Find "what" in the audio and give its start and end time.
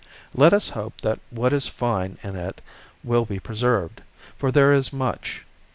1.29-1.53